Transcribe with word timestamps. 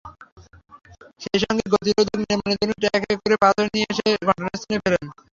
সেই 1.21 1.39
সঙ্গে 1.43 1.65
গতিরোধক 1.73 2.17
নির্মাণের 2.21 2.59
জন্য 2.61 2.73
ট্রাকে 2.81 3.13
করে 3.21 3.35
পাথর 3.43 3.65
নিয়ে 3.73 3.87
এসে 3.91 4.05
ঘটনাস্থলে 4.27 4.77
ফেলেন। 4.83 5.05